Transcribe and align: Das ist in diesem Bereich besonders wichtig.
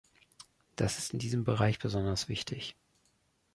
Das 0.77 0.97
ist 0.97 1.13
in 1.13 1.19
diesem 1.19 1.43
Bereich 1.43 1.77
besonders 1.77 2.27
wichtig. 2.27 2.75